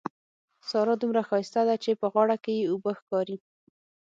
[0.69, 3.37] سارا دومره ښايسته ده چې په غاړه کې يې اوبه ښکاري.